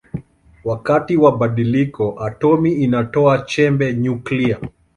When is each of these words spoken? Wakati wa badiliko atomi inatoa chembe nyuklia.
Wakati 0.63 1.17
wa 1.17 1.37
badiliko 1.37 2.19
atomi 2.25 2.71
inatoa 2.73 3.37
chembe 3.39 3.93
nyuklia. 3.93 4.59